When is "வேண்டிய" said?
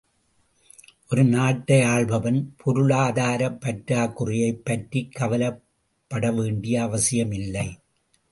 6.31-6.81